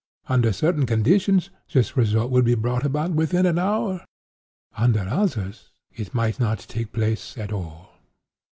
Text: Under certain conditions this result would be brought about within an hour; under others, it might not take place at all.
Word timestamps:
Under 0.27 0.51
certain 0.51 0.87
conditions 0.87 1.51
this 1.71 1.95
result 1.95 2.31
would 2.31 2.43
be 2.43 2.55
brought 2.55 2.83
about 2.83 3.11
within 3.11 3.45
an 3.45 3.59
hour; 3.59 4.03
under 4.75 5.01
others, 5.01 5.69
it 5.91 6.15
might 6.15 6.39
not 6.39 6.57
take 6.57 6.91
place 6.91 7.37
at 7.37 7.51
all. 7.53 7.93